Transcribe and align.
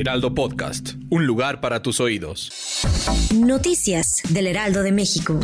Heraldo 0.00 0.34
Podcast. 0.34 0.94
Un 1.10 1.26
lugar 1.26 1.60
para 1.60 1.82
tus 1.82 2.00
oídos. 2.00 2.50
Noticias 3.34 4.22
del 4.30 4.46
Heraldo 4.46 4.82
de 4.82 4.92
México. 4.92 5.38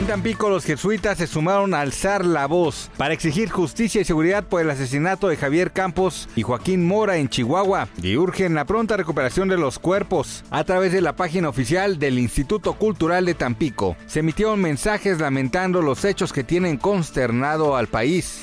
En 0.00 0.06
Tampico, 0.06 0.48
los 0.48 0.64
jesuitas 0.64 1.18
se 1.18 1.26
sumaron 1.26 1.74
a 1.74 1.82
alzar 1.82 2.24
la 2.24 2.46
voz 2.46 2.90
para 2.96 3.12
exigir 3.12 3.50
justicia 3.50 4.00
y 4.00 4.06
seguridad 4.06 4.44
por 4.44 4.62
el 4.62 4.70
asesinato 4.70 5.28
de 5.28 5.36
Javier 5.36 5.72
Campos 5.72 6.26
y 6.36 6.42
Joaquín 6.42 6.86
Mora 6.86 7.18
en 7.18 7.28
Chihuahua 7.28 7.88
y 8.02 8.16
urgen 8.16 8.54
la 8.54 8.64
pronta 8.64 8.96
recuperación 8.96 9.48
de 9.48 9.58
los 9.58 9.78
cuerpos. 9.78 10.42
A 10.48 10.64
través 10.64 10.90
de 10.92 11.02
la 11.02 11.16
página 11.16 11.50
oficial 11.50 11.98
del 11.98 12.18
Instituto 12.18 12.72
Cultural 12.72 13.26
de 13.26 13.34
Tampico, 13.34 13.94
se 14.06 14.20
emitieron 14.20 14.58
mensajes 14.62 15.20
lamentando 15.20 15.82
los 15.82 16.02
hechos 16.06 16.32
que 16.32 16.44
tienen 16.44 16.78
consternado 16.78 17.76
al 17.76 17.88
país. 17.88 18.40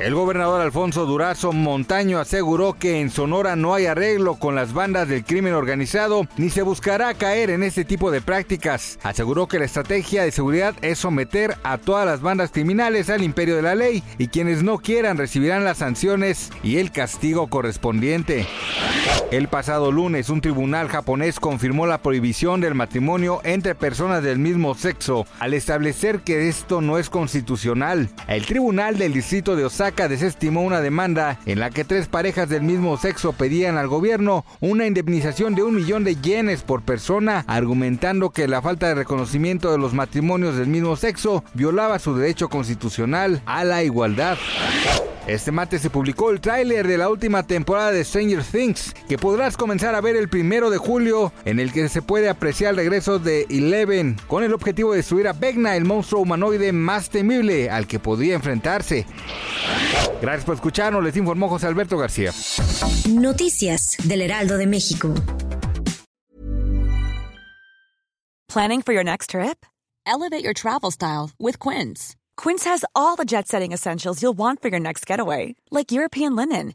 El 0.00 0.14
gobernador 0.14 0.60
Alfonso 0.60 1.06
Durazo 1.06 1.52
Montaño 1.52 2.20
aseguró 2.20 2.74
que 2.74 3.00
en 3.00 3.10
Sonora 3.10 3.56
no 3.56 3.74
hay 3.74 3.86
arreglo 3.86 4.36
con 4.36 4.54
las 4.54 4.72
bandas 4.72 5.08
del 5.08 5.24
crimen 5.24 5.54
organizado 5.54 6.28
ni 6.36 6.50
se 6.50 6.62
buscará 6.62 7.14
caer 7.14 7.50
en 7.50 7.64
este 7.64 7.84
tipo 7.84 8.12
de 8.12 8.20
prácticas. 8.20 9.00
Aseguró 9.02 9.48
que 9.48 9.58
la 9.58 9.64
estrategia 9.64 10.22
de 10.22 10.30
seguridad 10.30 10.76
es 10.82 11.00
someter 11.00 11.56
a 11.64 11.78
todas 11.78 12.06
las 12.06 12.20
bandas 12.20 12.52
criminales 12.52 13.10
al 13.10 13.24
imperio 13.24 13.56
de 13.56 13.62
la 13.62 13.74
ley 13.74 14.04
y 14.18 14.28
quienes 14.28 14.62
no 14.62 14.78
quieran 14.78 15.18
recibirán 15.18 15.64
las 15.64 15.78
sanciones 15.78 16.50
y 16.62 16.76
el 16.76 16.92
castigo 16.92 17.48
correspondiente. 17.48 18.46
El 19.30 19.48
pasado 19.48 19.92
lunes 19.92 20.30
un 20.30 20.40
tribunal 20.40 20.88
japonés 20.88 21.38
confirmó 21.38 21.86
la 21.86 21.98
prohibición 21.98 22.62
del 22.62 22.74
matrimonio 22.74 23.42
entre 23.44 23.74
personas 23.74 24.22
del 24.22 24.38
mismo 24.38 24.74
sexo 24.74 25.26
al 25.38 25.52
establecer 25.52 26.20
que 26.20 26.48
esto 26.48 26.80
no 26.80 26.96
es 26.96 27.10
constitucional. 27.10 28.08
El 28.26 28.46
tribunal 28.46 28.96
del 28.96 29.12
distrito 29.12 29.54
de 29.54 29.66
Osaka 29.66 30.08
desestimó 30.08 30.62
una 30.62 30.80
demanda 30.80 31.38
en 31.44 31.60
la 31.60 31.68
que 31.68 31.84
tres 31.84 32.08
parejas 32.08 32.48
del 32.48 32.62
mismo 32.62 32.96
sexo 32.96 33.34
pedían 33.34 33.76
al 33.76 33.88
gobierno 33.88 34.46
una 34.60 34.86
indemnización 34.86 35.54
de 35.54 35.62
un 35.62 35.74
millón 35.74 36.04
de 36.04 36.16
yenes 36.16 36.62
por 36.62 36.80
persona, 36.80 37.44
argumentando 37.48 38.30
que 38.30 38.48
la 38.48 38.62
falta 38.62 38.88
de 38.88 38.94
reconocimiento 38.94 39.70
de 39.70 39.76
los 39.76 39.92
matrimonios 39.92 40.56
del 40.56 40.68
mismo 40.68 40.96
sexo 40.96 41.44
violaba 41.52 41.98
su 41.98 42.16
derecho 42.16 42.48
constitucional 42.48 43.42
a 43.44 43.64
la 43.64 43.82
igualdad. 43.82 44.38
Este 45.28 45.52
martes 45.52 45.82
se 45.82 45.90
publicó 45.90 46.30
el 46.30 46.40
tráiler 46.40 46.86
de 46.86 46.96
la 46.96 47.10
última 47.10 47.42
temporada 47.42 47.90
de 47.90 48.02
Stranger 48.02 48.42
Things, 48.42 48.94
que 49.06 49.17
podrás 49.18 49.56
comenzar 49.56 49.94
a 49.94 50.00
ver 50.00 50.16
el 50.16 50.28
primero 50.28 50.70
de 50.70 50.78
julio, 50.78 51.32
en 51.44 51.60
el 51.60 51.72
que 51.72 51.88
se 51.88 52.02
puede 52.02 52.28
apreciar 52.28 52.70
el 52.70 52.76
regreso 52.76 53.18
de 53.18 53.46
Eleven, 53.50 54.16
con 54.26 54.44
el 54.44 54.54
objetivo 54.54 54.92
de 54.92 54.98
destruir 54.98 55.28
a 55.28 55.32
Vecna, 55.32 55.76
el 55.76 55.84
monstruo 55.84 56.22
humanoide 56.22 56.72
más 56.72 57.10
temible 57.10 57.70
al 57.70 57.86
que 57.86 57.98
podría 57.98 58.34
enfrentarse. 58.34 59.06
Gracias 60.22 60.44
por 60.44 60.54
escucharnos, 60.54 61.04
les 61.04 61.16
informó 61.16 61.48
José 61.48 61.66
Alberto 61.66 61.98
García. 61.98 62.32
Noticias 63.08 63.96
del 64.04 64.22
Heraldo 64.22 64.56
de 64.56 64.66
México. 64.66 65.14
Planning 68.48 68.82
for 68.82 68.94
your 68.94 69.04
next 69.04 69.30
trip? 69.30 69.66
Elevate 70.06 70.42
your 70.42 70.54
travel 70.54 70.90
style 70.90 71.30
with 71.38 71.58
Quince. 71.58 72.16
Quince 72.36 72.64
has 72.64 72.84
all 72.94 73.14
the 73.14 73.26
jet 73.26 73.46
setting 73.46 73.72
essentials 73.72 74.22
you'll 74.22 74.36
want 74.36 74.62
for 74.62 74.68
your 74.68 74.80
next 74.80 75.06
getaway, 75.06 75.54
like 75.70 75.92
European 75.92 76.34
linen, 76.34 76.74